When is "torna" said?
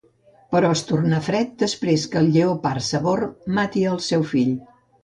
0.91-1.19